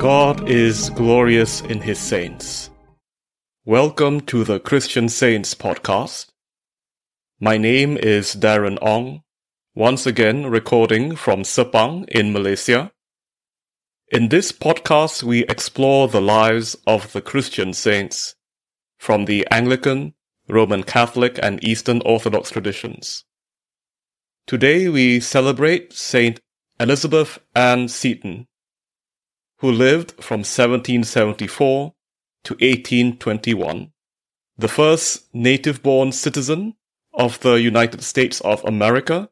[0.00, 2.70] God is glorious in his saints.
[3.66, 6.28] Welcome to the Christian Saints podcast.
[7.38, 9.22] My name is Darren Ong,
[9.74, 12.92] once again recording from Sepang in Malaysia.
[14.10, 18.34] In this podcast, we explore the lives of the Christian saints
[18.98, 20.14] from the Anglican,
[20.50, 23.24] Roman Catholic, and Eastern Orthodox traditions.
[24.46, 26.40] Today we celebrate Saint
[26.78, 28.46] Elizabeth Ann Seton,
[29.58, 31.94] who lived from 1774
[32.44, 33.92] to 1821,
[34.56, 36.74] the first native born citizen
[37.14, 39.28] of the United States of America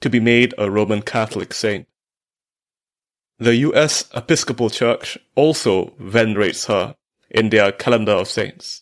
[0.00, 1.86] to be made a Roman Catholic saint.
[3.38, 4.08] The U.S.
[4.14, 6.96] Episcopal Church also venerates her
[7.30, 8.81] in their calendar of saints.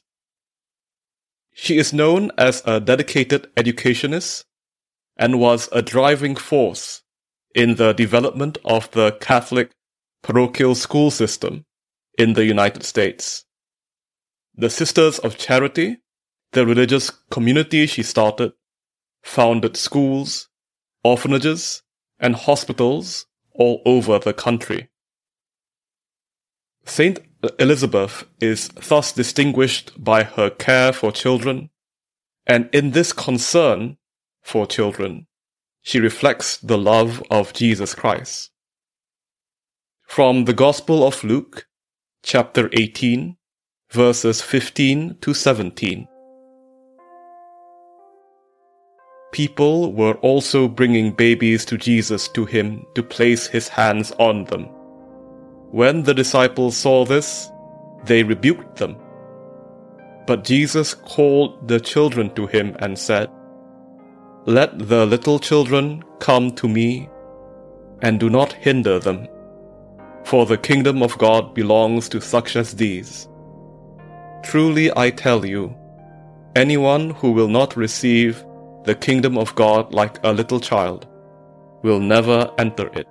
[1.63, 4.47] She is known as a dedicated educationist
[5.19, 7.03] and was a driving force
[7.55, 9.71] in the development of the Catholic
[10.23, 11.67] parochial school system
[12.17, 13.45] in the United States.
[14.55, 15.99] The Sisters of Charity,
[16.53, 18.53] the religious community she started,
[19.23, 20.49] founded schools,
[21.05, 21.83] orphanages,
[22.19, 24.89] and hospitals all over the country.
[26.87, 27.19] Saint
[27.59, 31.71] Elizabeth is thus distinguished by her care for children,
[32.47, 33.97] and in this concern
[34.43, 35.27] for children,
[35.83, 38.51] she reflects the love of Jesus Christ.
[40.07, 41.67] From the Gospel of Luke,
[42.23, 43.37] chapter 18,
[43.91, 46.07] verses 15 to 17.
[49.33, 54.69] People were also bringing babies to Jesus to him to place his hands on them.
[55.71, 57.51] When the disciples saw this,
[58.05, 58.97] they rebuked them.
[60.27, 63.31] But Jesus called the children to him and said,
[64.47, 67.09] Let the little children come to me,
[68.03, 69.29] and do not hinder them
[70.25, 73.29] for the kingdom of God belongs to such as these.
[74.43, 75.75] Truly I tell you,
[76.55, 78.45] anyone who will not receive
[78.85, 81.07] the kingdom of God like a little child
[81.83, 83.09] will never enter it.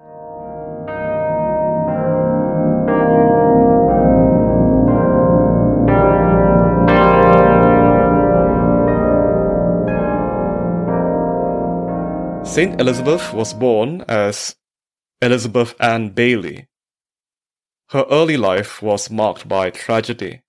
[12.59, 14.57] Saint Elizabeth was born as
[15.21, 16.67] Elizabeth Ann Bayley
[17.91, 20.41] her early life was marked by tragedy.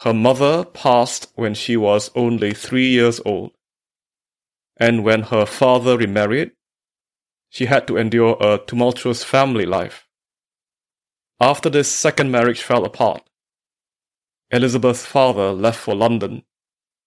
[0.00, 3.52] Her mother passed when she was only three years old,
[4.76, 6.50] and when her father remarried,
[7.48, 10.06] she had to endure a tumultuous family life.
[11.40, 13.22] After this second marriage fell apart,
[14.50, 16.42] Elizabeth's father left for London,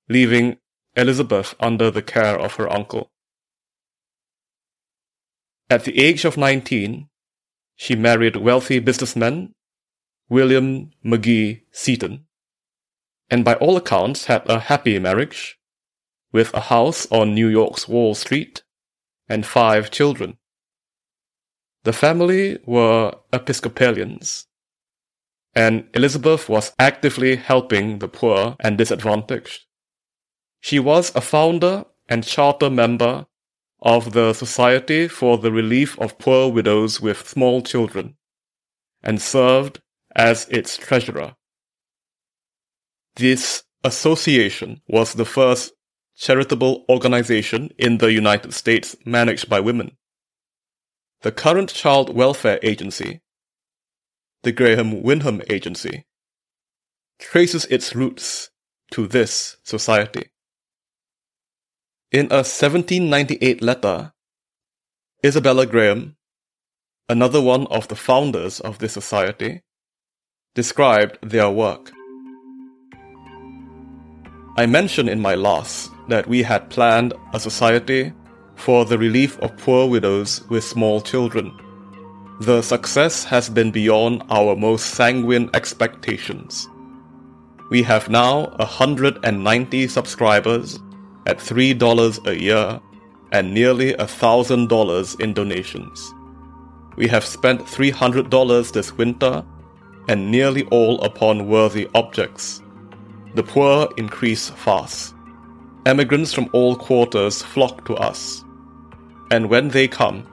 [0.09, 0.57] leaving
[0.95, 3.11] Elizabeth under the care of her uncle.
[5.69, 7.09] At the age of 19,
[7.75, 9.53] she married wealthy businessman
[10.29, 12.25] William Magee Seton,
[13.29, 15.59] and by all accounts had a happy marriage,
[16.31, 18.63] with a house on New York's Wall Street
[19.28, 20.38] and five children.
[21.84, 24.47] The family were Episcopalians,
[25.53, 29.66] and Elizabeth was actively helping the poor and disadvantaged.
[30.62, 33.28] She was a founder and charter member
[33.83, 38.16] of the Society for the Relief of Poor Widows with Small Children,
[39.03, 39.81] and served
[40.16, 41.35] as its treasurer.
[43.17, 45.73] This association was the first
[46.16, 49.97] charitable organization in the United States managed by women.
[51.22, 53.22] The current Child Welfare Agency,
[54.43, 56.05] the Graham Windham Agency,
[57.19, 58.49] traces its roots
[58.91, 60.32] to this society.
[62.13, 64.13] In a 1798 letter,
[65.25, 66.16] Isabella Graham,
[67.09, 69.63] another one of the founders of this society,
[70.53, 71.91] described their work.
[74.57, 78.14] I mentioned in my last that we had planned a society
[78.53, 81.52] for the relief of poor widows with small children.
[82.41, 86.70] The success has been beyond our most sanguine expectations.
[87.72, 90.78] We have now 190 subscribers
[91.25, 92.81] at $3 a year
[93.31, 96.14] and nearly $1,000 in donations.
[96.96, 99.43] We have spent $300 this winter
[100.08, 102.61] and nearly all upon worthy objects.
[103.35, 105.16] The poor increase fast.
[105.85, 108.43] Emigrants from all quarters flock to us.
[109.31, 110.28] And when they come,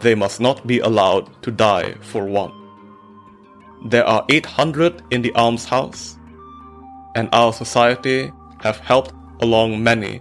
[0.00, 2.54] they must not be allowed to die for want.
[3.86, 6.18] There are 800 in the almshouse,
[7.14, 10.20] and our society have helped along many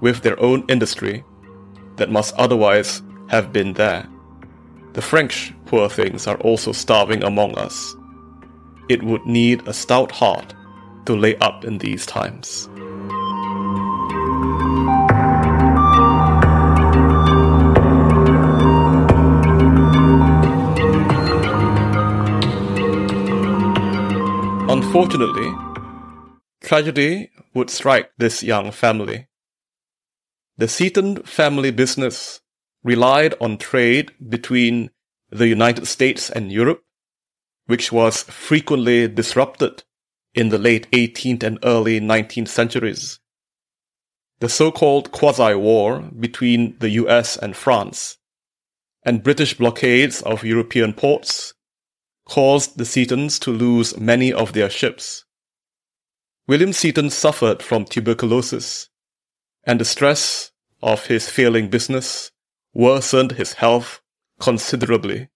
[0.00, 1.24] with their own industry
[1.96, 4.06] that must otherwise have been there.
[4.94, 7.94] The French, poor things, are also starving among us.
[8.88, 10.54] It would need a stout heart
[11.06, 12.68] to lay up in these times.
[24.68, 25.69] Unfortunately,
[26.70, 29.26] tragedy would strike this young family.
[30.56, 32.42] The Seton family business
[32.84, 34.90] relied on trade between
[35.30, 36.84] the United States and Europe,
[37.66, 39.82] which was frequently disrupted
[40.32, 43.18] in the late 18th and early 19th centuries.
[44.38, 48.18] The so-called quasi-war between the US and France
[49.02, 51.52] and British blockades of European ports
[52.28, 55.24] caused the Setons to lose many of their ships.
[56.50, 58.88] William Seton suffered from tuberculosis,
[59.62, 60.50] and the stress
[60.82, 62.32] of his failing business
[62.74, 64.00] worsened his health
[64.40, 65.28] considerably.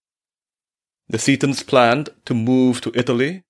[1.06, 3.44] The Setons planned to move to Italy,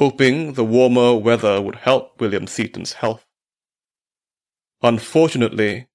[0.00, 3.26] hoping the warmer weather would help William Seton's health.
[4.80, 5.88] Unfortunately,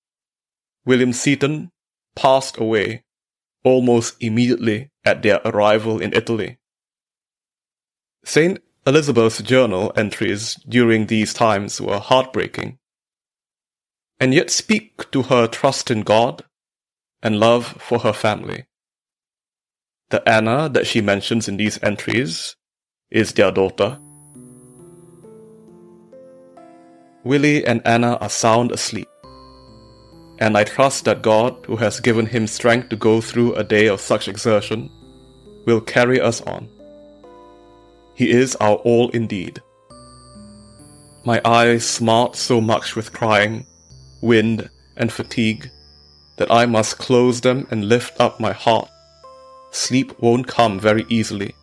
[0.85, 1.71] William Seton
[2.15, 3.03] passed away
[3.63, 6.59] almost immediately at their arrival in Italy.
[8.23, 8.59] St.
[8.85, 12.77] Elizabeth's journal entries during these times were heartbreaking,
[14.19, 16.43] and yet speak to her trust in God
[17.21, 18.65] and love for her family.
[20.09, 22.57] The Anna that she mentions in these entries
[23.09, 23.97] is their daughter.
[27.23, 29.07] Willie and Anna are sound asleep,
[30.39, 33.87] and I trust that God, who has given him strength to go through a day
[33.87, 34.89] of such exertion,
[35.65, 36.67] will carry us on.
[38.13, 39.61] He is our all indeed.
[41.25, 43.65] My eyes smart so much with crying,
[44.21, 45.69] wind, and fatigue
[46.37, 48.89] that I must close them and lift up my heart.
[49.71, 51.55] Sleep won't come very easily.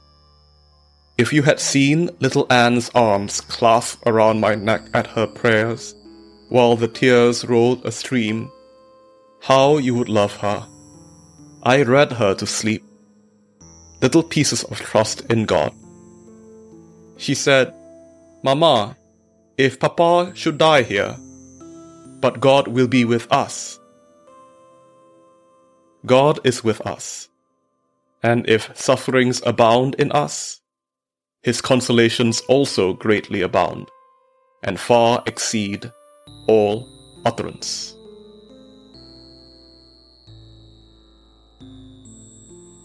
[1.18, 5.94] If you had seen little Anne's arms clasp around my neck at her prayers,
[6.48, 8.50] while the tears rolled a stream,
[9.40, 10.66] how you would love her.
[11.62, 12.82] I read her to sleep.
[14.02, 15.74] Little pieces of trust in God.
[17.20, 17.74] She said,
[18.42, 18.96] Mama,
[19.58, 21.14] if Papa should die here,
[22.22, 23.78] but God will be with us.
[26.06, 27.28] God is with us.
[28.22, 30.62] And if sufferings abound in us,
[31.42, 33.90] his consolations also greatly abound,
[34.64, 35.92] and far exceed
[36.48, 36.88] all
[37.26, 37.94] utterance.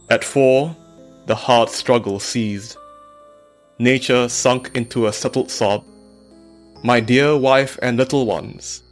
[0.10, 0.76] At four,
[1.26, 2.78] the hard struggle ceased
[3.78, 5.84] Nature sunk into a settled sob.
[6.82, 8.84] My dear wife and little ones,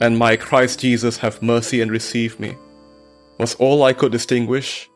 [0.00, 2.56] and my Christ Jesus have mercy and receive me,
[3.38, 4.88] was all I could distinguish,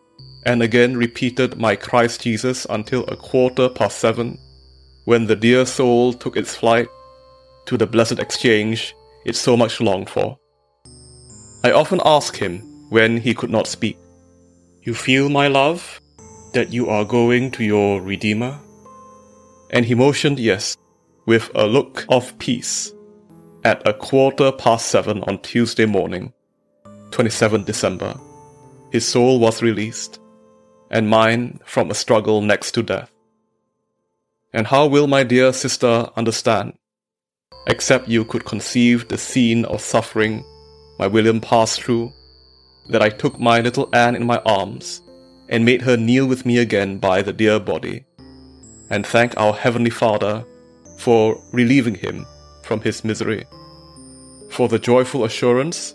[0.47, 4.39] and again repeated my Christ Jesus until a quarter past seven,
[5.05, 6.89] when the dear soul took its flight
[7.67, 8.95] to the blessed exchange
[9.25, 10.39] it so much longed for.
[11.65, 13.99] I often asked him when he could not speak,
[14.83, 16.01] You feel, my love,
[16.53, 18.61] that you are going to your Redeemer?
[19.71, 20.77] And he motioned yes,
[21.27, 22.93] with a look of peace,
[23.65, 26.33] at a quarter past seven on Tuesday morning,
[27.11, 28.15] 27 December.
[28.91, 30.21] His soul was released,
[30.91, 33.13] and mine from a struggle next to death.
[34.55, 36.73] And how will my dear sister understand,
[37.67, 40.45] except you could conceive the scene of suffering
[40.99, 42.13] my William passed through,
[42.89, 45.03] that I took my little Anne in my arms
[45.49, 48.05] and made her kneel with me again by the dear body
[48.91, 50.45] and thank our Heavenly Father
[50.99, 52.27] for relieving him
[52.63, 53.47] from his misery,
[54.51, 55.95] for the joyful assurance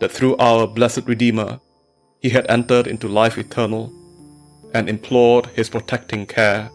[0.00, 1.60] that through our blessed Redeemer
[2.20, 3.92] he had entered into life eternal,
[4.74, 6.70] and implored his protecting care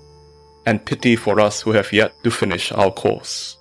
[0.65, 3.58] and pity for us who have yet to finish our course.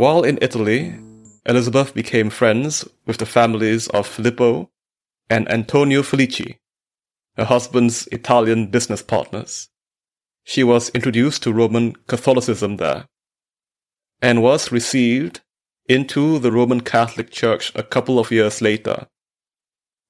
[0.00, 0.94] While in Italy,
[1.44, 4.70] Elizabeth became friends with the families of Filippo
[5.28, 6.56] and Antonio Filicchi,
[7.36, 9.68] her husband's Italian business partners.
[10.42, 13.08] She was introduced to Roman Catholicism there
[14.22, 15.42] and was received
[15.84, 19.06] into the Roman Catholic Church a couple of years later,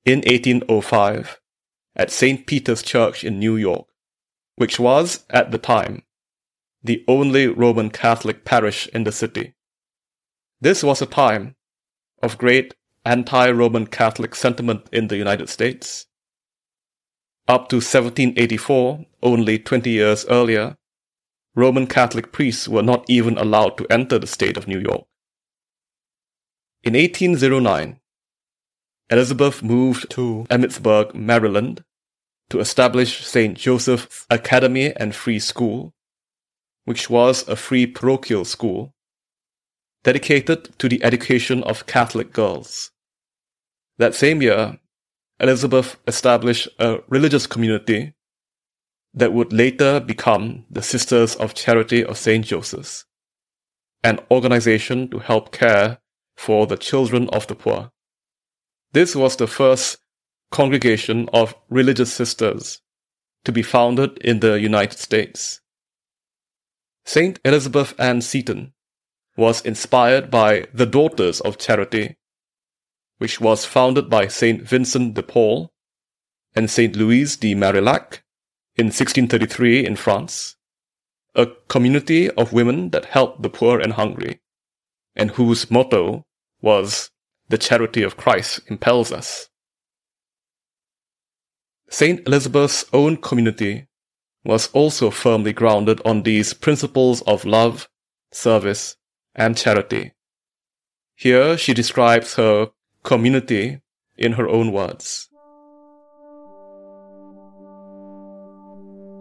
[0.05, 1.41] in 1805,
[1.97, 2.47] at St.
[2.47, 3.89] Peter's Church in New York,
[4.55, 6.05] which was, at the time,
[6.81, 9.57] the only Roman Catholic parish in the city.
[10.63, 11.57] This was a time
[12.23, 12.75] of great
[13.07, 16.05] anti-Roman Catholic sentiment in the United States.
[17.49, 20.77] Up to 1784, only 20 years earlier,
[21.55, 25.07] Roman Catholic priests were not even allowed to enter the state of New York.
[26.83, 27.99] In 1809,
[29.09, 31.85] Elizabeth moved to Emmitsburg, Maryland,
[32.51, 33.57] to establish St.
[33.57, 35.95] Joseph's Academy and Free School,
[36.85, 38.95] which was a free parochial school
[40.03, 42.91] dedicated to the education of Catholic girls.
[43.99, 44.79] That same year,
[45.39, 48.15] Elizabeth established a religious community
[49.15, 52.45] that would later become the Sisters of Charity of St.
[52.45, 53.05] Joseph's,
[54.05, 55.99] an organization to help care
[56.37, 57.91] for the children of the poor.
[58.93, 59.99] This was the first
[60.51, 62.81] congregation of religious sisters
[63.45, 65.61] to be founded in the United States.
[67.05, 68.73] Saint Elizabeth Ann Seton
[69.37, 72.17] was inspired by the Daughters of Charity,
[73.19, 75.71] which was founded by Saint Vincent de Paul
[76.55, 78.23] and Saint Louise de Marillac
[78.77, 80.57] in 1633 in France,
[81.35, 84.41] a community of women that helped the poor and hungry,
[85.15, 86.25] and whose motto
[86.61, 87.11] was
[87.49, 89.49] the charity of Christ impels us.
[91.89, 93.89] Saint Elizabeth's own community
[94.45, 97.89] was also firmly grounded on these principles of love,
[98.33, 98.97] service,
[99.41, 100.13] and charity.
[101.17, 102.71] Here she describes her
[103.03, 103.81] community
[104.19, 105.31] in her own words.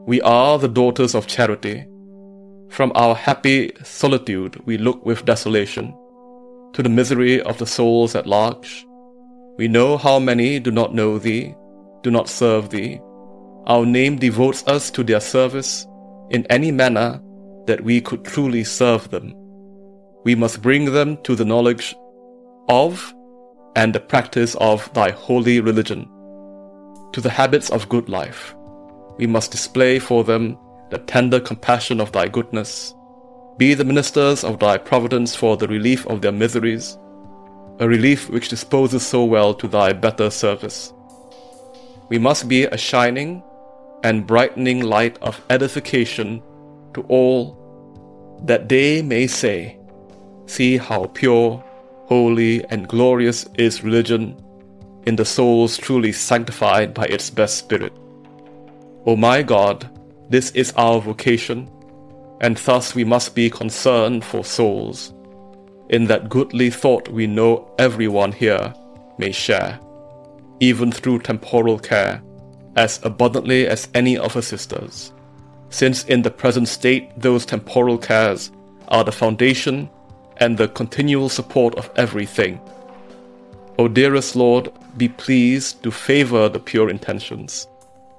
[0.05, 1.85] We are the daughters of charity.
[2.69, 5.95] From our happy solitude we look with desolation
[6.73, 8.85] to the misery of the souls at large.
[9.57, 11.55] We know how many do not know thee,
[12.03, 12.99] do not serve thee.
[13.67, 15.87] Our name devotes us to their service
[16.29, 17.21] in any manner
[17.67, 19.38] that we could truly serve them.
[20.23, 21.95] We must bring them to the knowledge
[22.67, 23.13] of
[23.75, 26.09] and the practice of thy holy religion,
[27.13, 28.55] to the habits of good life.
[29.17, 30.57] We must display for them
[30.89, 32.93] the tender compassion of thy goodness,
[33.57, 36.97] be the ministers of thy providence for the relief of their miseries,
[37.79, 40.93] a relief which disposes so well to thy better service.
[42.09, 43.43] We must be a shining
[44.03, 46.41] and brightening light of edification
[46.93, 49.78] to all, that they may say,
[50.49, 51.63] See how pure,
[52.07, 54.35] holy, and glorious is religion
[55.05, 57.93] in the souls truly sanctified by its best spirit.
[59.05, 59.87] O my God,
[60.27, 61.69] this is our vocation
[62.41, 65.13] and thus we must be concerned for souls.
[65.91, 68.73] In that goodly thought we know everyone here
[69.19, 69.79] may share,
[70.59, 72.23] even through temporal care,
[72.75, 75.13] as abundantly as any of her sisters,
[75.69, 78.51] since in the present state those temporal cares
[78.87, 79.87] are the foundation
[80.39, 82.59] and the continual support of everything.
[83.77, 87.67] O dearest Lord, be pleased to favor the pure intentions,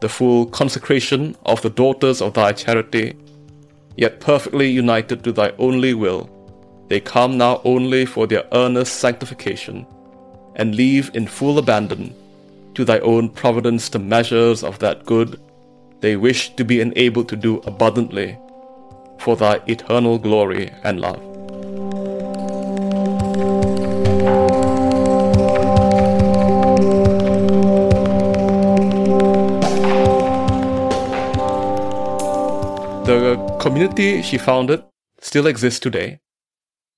[0.00, 3.16] the full consecration of the daughters of thy charity
[3.96, 6.28] yet perfectly united to thy only will,
[6.88, 9.86] they come now only for their earnest sanctification,
[10.56, 12.14] and leave in full abandon
[12.74, 15.40] to thy own providence the measures of that good
[16.00, 18.38] they wish to be enabled to do abundantly
[19.18, 21.29] for thy eternal glory and love.
[33.60, 34.82] Community she founded
[35.20, 36.18] still exists today,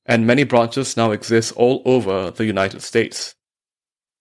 [0.07, 3.35] and many branches now exist all over the United States,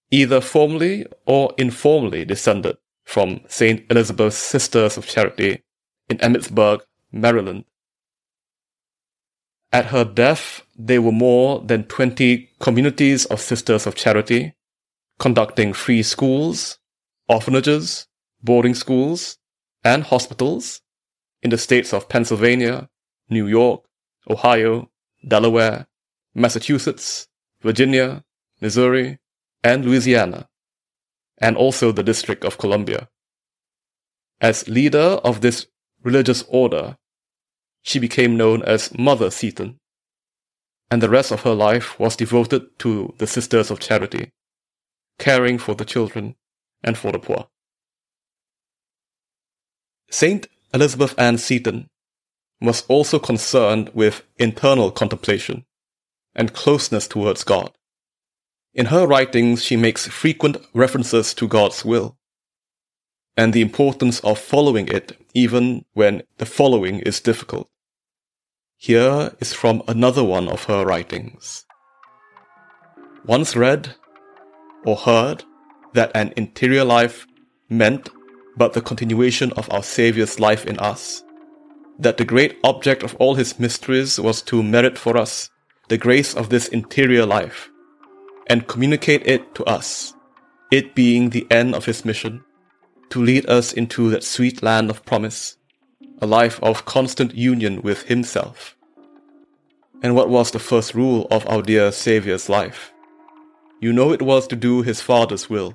[0.09, 3.85] either formally or informally descended from St.
[3.91, 5.61] Elizabeth's Sisters of Charity
[6.09, 6.81] in Emmitsburg,
[7.11, 7.65] Maryland.
[9.71, 14.55] At her death, there were more than 20 communities of Sisters of Charity
[15.19, 16.79] conducting free schools,
[17.29, 18.07] orphanages,
[18.41, 19.37] boarding schools,
[19.83, 20.81] and hospitals
[21.41, 22.89] in the states of Pennsylvania,
[23.29, 23.83] New York,
[24.29, 24.89] Ohio,
[25.27, 25.87] Delaware,
[26.33, 27.27] Massachusetts,
[27.61, 28.23] Virginia,
[28.59, 29.19] Missouri,
[29.63, 30.49] and Louisiana,
[31.39, 33.09] and also the District of Columbia.
[34.39, 35.67] As leader of this
[36.03, 36.97] religious order,
[37.81, 39.79] she became known as Mother Seton,
[40.89, 44.31] and the rest of her life was devoted to the Sisters of Charity,
[45.17, 46.35] caring for the children
[46.83, 47.47] and for the poor.
[50.09, 51.87] Saint Elizabeth Ann Seton
[52.61, 55.65] was also concerned with internal contemplation
[56.35, 57.71] and closeness towards God.
[58.73, 62.17] In her writings, she makes frequent references to God's will
[63.35, 67.69] and the importance of following it even when the following is difficult.
[68.77, 71.65] Here is from another one of her writings.
[73.25, 73.95] Once read,
[74.85, 75.43] or heard
[75.93, 77.27] that an interior life
[77.69, 78.09] meant
[78.61, 81.23] but the continuation of our Saviour's life in us.
[81.97, 85.49] That the great object of all his mysteries was to merit for us
[85.87, 87.71] the grace of this interior life
[88.45, 90.13] and communicate it to us,
[90.69, 92.43] it being the end of his mission,
[93.09, 95.57] to lead us into that sweet land of promise,
[96.21, 98.77] a life of constant union with himself.
[100.03, 102.93] And what was the first rule of our dear Saviour's life?
[103.79, 105.73] You know it was to do his Father's will.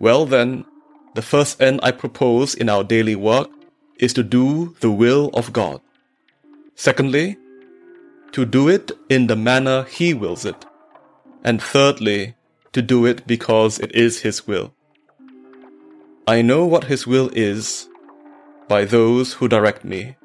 [0.00, 0.64] Well then,
[1.16, 3.50] the first end I propose in our daily work
[3.98, 5.80] is to do the will of God.
[6.74, 7.36] Secondly,
[8.32, 10.64] to do it in the manner He wills it.
[11.42, 12.34] And thirdly,
[12.72, 14.74] to do it because it is His will.
[16.28, 17.88] I know what His will is
[18.68, 20.16] by those who direct me,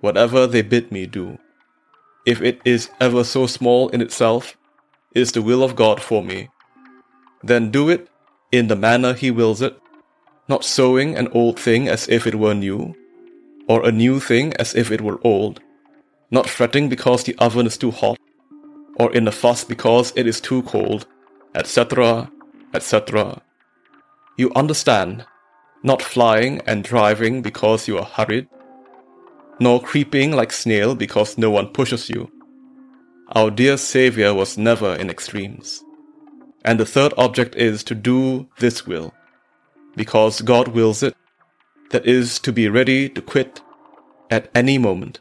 [0.00, 1.38] whatever they bid me do
[2.28, 4.58] if it is ever so small in itself,
[5.14, 6.50] is the will of God for me.
[7.42, 8.10] Then do it
[8.52, 9.80] in the manner He wills it,
[10.48, 12.94] not sewing an old thing as if it were new,
[13.68, 15.60] or a new thing as if it were old,
[16.30, 18.18] not fretting because the oven is too hot,
[18.98, 21.06] or in a fuss because it is too cold,
[21.54, 22.30] etc.,
[22.74, 23.40] etc.
[24.36, 25.24] You understand,
[25.82, 28.48] not flying and driving because you are hurried,
[29.60, 32.30] nor creeping like snail because no one pushes you.
[33.34, 35.84] Our dear Saviour was never in extremes.
[36.64, 39.12] And the third object is to do this will,
[39.96, 41.14] because God wills it,
[41.90, 43.60] that is, to be ready to quit
[44.30, 45.20] at any moment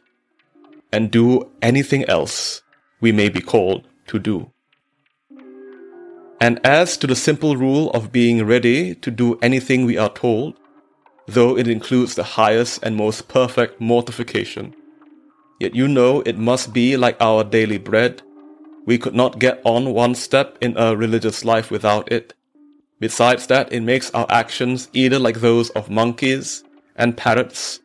[0.92, 2.62] and do anything else
[3.00, 4.52] we may be called to do.
[6.40, 10.56] And as to the simple rule of being ready to do anything we are told,
[11.28, 14.76] though it includes the highest and most perfect mortification.
[15.60, 18.22] Yet you know it must be like our daily bread.
[18.86, 22.34] We could not get on one step in a religious life without it.
[23.00, 26.64] Besides that, it makes our actions either like those of monkeys
[26.96, 27.80] and parrots,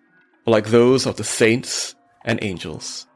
[0.46, 3.06] or like those of the saints and angels.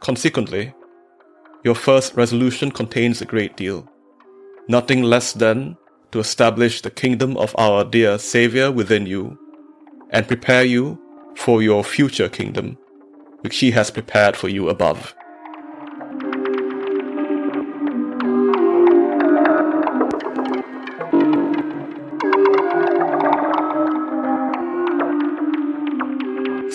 [0.00, 0.74] Consequently,
[1.64, 3.88] your first resolution contains a great deal.
[4.68, 5.76] Nothing less than
[6.12, 9.38] to establish the kingdom of our dear Saviour within you,
[10.10, 11.00] and prepare you
[11.36, 12.76] for your future kingdom,
[13.40, 15.14] which He has prepared for you above.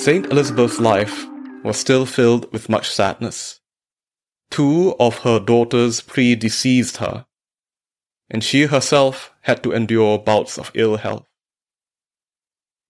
[0.03, 1.25] Saint Elizabeth's life
[1.63, 3.61] was still filled with much sadness.
[4.51, 7.25] Two of her daughters predeceased her,
[8.29, 11.25] and she herself had to endure bouts of ill health.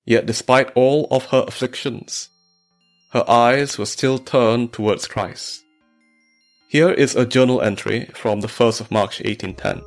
[0.05, 2.29] Yet despite all of her afflictions,
[3.11, 5.63] her eyes were still turned towards Christ.
[6.67, 9.83] Here is a journal entry from the 1st of March 1810.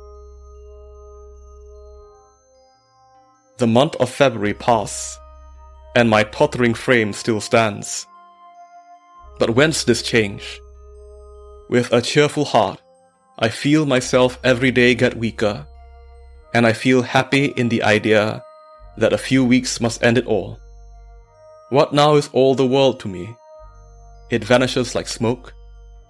[3.57, 5.19] The month of February passed,
[5.97, 8.05] and my tottering frame still stands.
[9.39, 10.61] But whence this change?
[11.69, 12.79] With a cheerful heart,
[13.39, 15.65] I feel myself every day get weaker,
[16.53, 18.43] and I feel happy in the idea
[18.97, 20.59] that a few weeks must end it all.
[21.69, 23.35] What now is all the world to me?
[24.29, 25.51] It vanishes like smoke,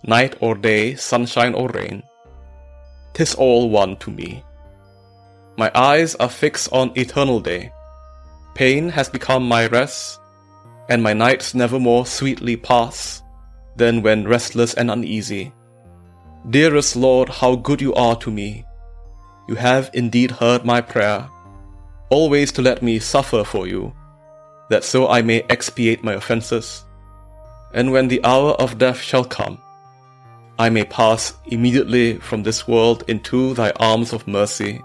[0.04, 2.04] night or day, sunshine or rain.
[3.13, 4.43] Tis all one to me.
[5.58, 7.71] My eyes are fixed on eternal day.
[8.58, 10.20] Pain has become my rest,
[10.89, 13.22] and my nights never more sweetly pass
[13.76, 15.54] than when restless and uneasy.
[16.50, 18.65] Dearest Lord, how good you are to me.
[19.48, 21.30] You have indeed heard my prayer,
[22.10, 23.93] always to let me suffer for you,
[24.72, 26.84] that so I may expiate my offences.
[27.76, 29.62] And when the hour of death shall come,
[30.58, 34.82] I may pass immediately from this world into thy arms of mercy.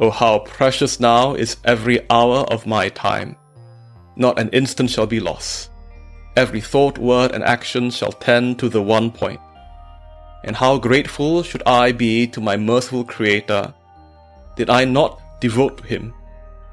[0.00, 3.36] Oh, how precious now is every hour of my time!
[4.16, 5.70] Not an instant shall be lost.
[6.36, 9.40] Every thought, word, and action shall tend to the one point.
[10.44, 13.74] and how grateful should I be to my merciful Creator
[14.56, 16.14] did I not devote to Him,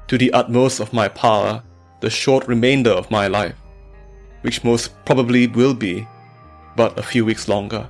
[0.08, 1.62] to the utmost of my power,
[2.00, 3.56] the short remainder of my life,
[4.42, 6.06] which most probably will be
[6.76, 7.88] but a few weeks longer.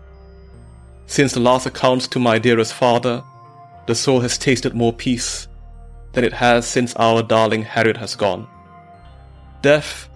[1.06, 3.22] Since the last accounts to my dearest father,
[3.86, 5.48] the soul has tasted more peace
[6.12, 8.46] than it has since our darling Harriet has gone.
[9.62, 10.08] Death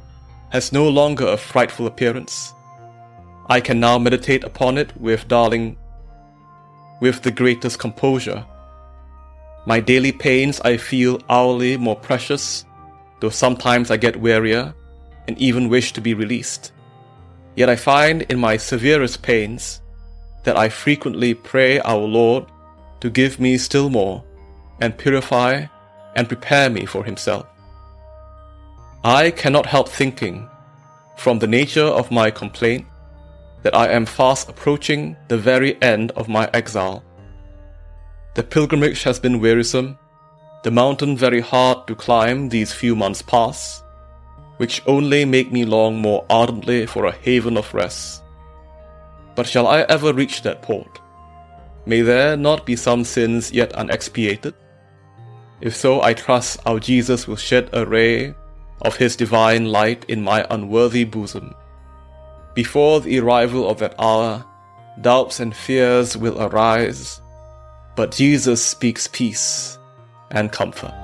[0.50, 2.54] has no longer a frightful appearance
[3.50, 5.76] I can now meditate upon it with darling,
[7.00, 8.46] with the greatest composure.
[9.66, 12.64] My daily pains I feel hourly more precious,
[13.18, 14.72] though sometimes I get wearier
[15.26, 16.70] and even wish to be released.
[17.56, 19.82] Yet I find in my severest pains
[20.44, 22.44] that I frequently pray our Lord
[23.00, 24.22] to give me still more,
[24.80, 25.66] and purify
[26.16, 27.46] and prepare me for himself.
[29.04, 30.48] I cannot help thinking,
[31.16, 32.86] from the nature of my complaint,
[33.62, 37.02] that I am fast approaching the very end of my exile.
[38.34, 39.98] The pilgrimage has been wearisome,
[40.62, 43.82] the mountain very hard to climb these few months past,
[44.58, 48.22] which only make me long more ardently for a haven of rest.
[49.34, 51.00] But shall I ever reach that port?
[51.90, 54.54] May there not be some sins yet unexpiated?
[55.60, 58.32] If so, I trust our Jesus will shed a ray
[58.82, 61.52] of his divine light in my unworthy bosom.
[62.54, 64.46] Before the arrival of that hour,
[65.00, 67.20] doubts and fears will arise,
[67.96, 69.76] but Jesus speaks peace
[70.30, 70.94] and comfort.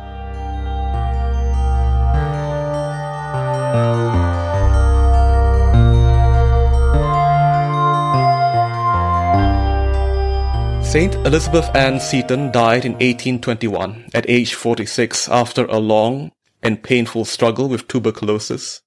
[10.97, 16.33] Saint Elizabeth Ann Seton died in 1821 at age 46 after a long
[16.63, 18.81] and painful struggle with tuberculosis,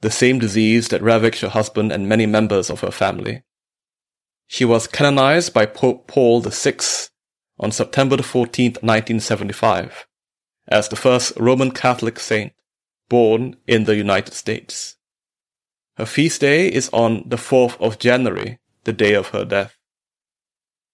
[0.00, 3.44] the same disease that ravaged her husband and many members of her family.
[4.48, 6.78] She was canonized by Pope Paul VI
[7.60, 10.08] on September 14, 1975,
[10.66, 12.54] as the first Roman Catholic saint
[13.08, 14.96] born in the United States.
[15.96, 19.76] Her feast day is on the 4th of January, the day of her death.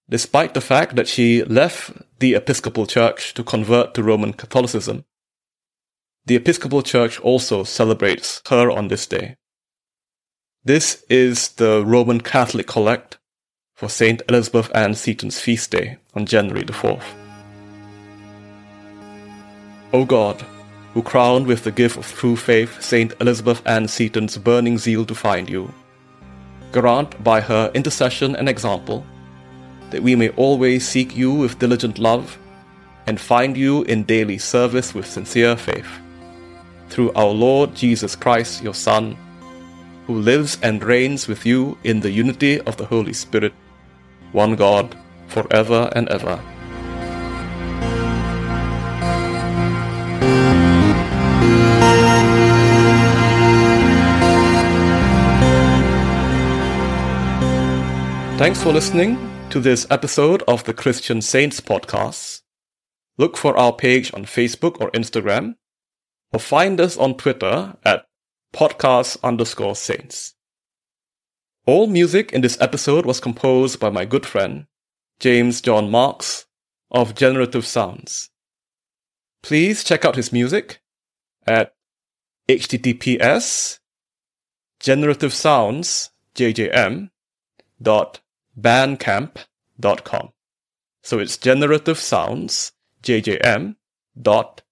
[0.08, 1.90] Despite the fact that she left
[2.20, 5.04] the Episcopal Church to convert to Roman Catholicism,
[6.26, 9.36] the Episcopal Church also celebrates her on this day.
[10.64, 13.18] This is the Roman Catholic Collect
[13.74, 14.22] for St.
[14.28, 17.04] Elizabeth Ann Seton's feast day on January the 4th.
[19.92, 20.40] O God,
[20.94, 23.12] who crowned with the gift of true faith St.
[23.20, 25.74] Elizabeth Ann Seton's burning zeal to find you,
[26.70, 29.04] grant by her intercession and example
[29.90, 32.38] that we may always seek you with diligent love
[33.06, 35.88] and find you in daily service with sincere faith.
[36.88, 39.16] Through our Lord Jesus Christ, your Son,
[40.06, 43.52] who lives and reigns with you in the unity of the Holy Spirit,
[44.32, 44.96] one God,
[45.28, 46.40] forever and ever.
[58.38, 62.42] Thanks for listening to this episode of the Christian Saints podcast.
[63.16, 65.54] Look for our page on Facebook or Instagram,
[66.30, 68.04] or find us on Twitter at
[68.52, 70.34] podcast underscore saints.
[71.64, 74.66] All music in this episode was composed by my good friend,
[75.20, 76.44] James John Marks
[76.90, 78.28] of Generative Sounds.
[79.42, 80.82] Please check out his music
[81.46, 81.72] at
[82.46, 83.78] https
[84.80, 85.32] generative
[87.80, 88.20] dot
[88.58, 90.30] bandcamp.com.
[91.02, 93.76] So it's generative sounds jjm
[94.20, 94.62] dot.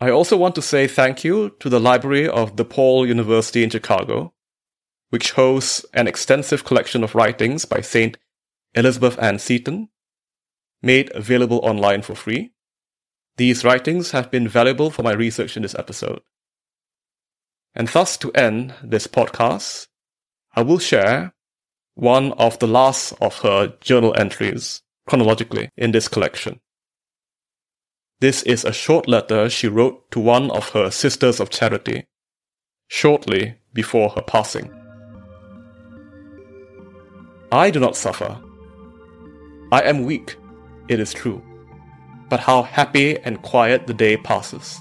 [0.00, 4.34] I also want to say thank you to the Library of DePaul University in Chicago,
[5.10, 8.18] which hosts an extensive collection of writings by St.
[8.74, 9.90] Elizabeth Ann Seton,
[10.82, 12.52] made available online for free.
[13.36, 16.22] These writings have been valuable for my research in this episode.
[17.74, 19.88] And thus, to end this podcast,
[20.54, 21.32] I will share
[21.94, 26.60] one of the last of her journal entries chronologically in this collection.
[28.20, 32.06] This is a short letter she wrote to one of her sisters of charity
[32.88, 34.70] shortly before her passing.
[37.50, 38.38] I do not suffer.
[39.72, 40.36] I am weak,
[40.88, 41.42] it is true,
[42.28, 44.78] but how happy and quiet the day passes.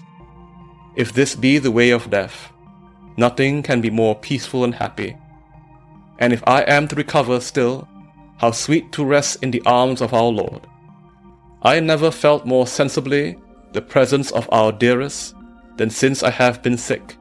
[0.95, 2.51] If this be the way of death,
[3.17, 5.17] nothing can be more peaceful and happy.
[6.19, 7.87] And if I am to recover still,
[8.37, 10.65] how sweet to rest in the arms of our Lord.
[11.61, 13.37] I never felt more sensibly
[13.73, 15.35] the presence of our dearest
[15.77, 17.17] than since I have been sick.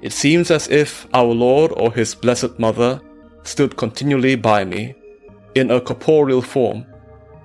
[0.00, 3.00] It seems as if our Lord or His Blessed Mother
[3.42, 4.94] stood continually by me,
[5.54, 6.86] in a corporeal form,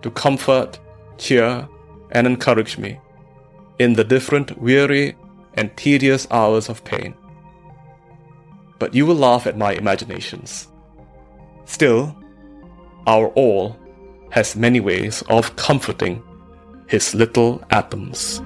[0.02, 0.80] to comfort,
[1.18, 1.68] cheer,
[2.12, 3.00] and encourage me
[3.80, 5.16] in the different weary
[5.56, 7.14] and tedious hours of pain.
[8.80, 10.68] But you will laugh at my imaginations.
[11.66, 12.16] Still,
[13.08, 13.78] our all
[14.32, 16.22] has many ways of comforting
[16.88, 18.42] his little atoms.